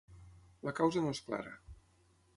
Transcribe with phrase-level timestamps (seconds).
[0.69, 1.55] La causa no és clara.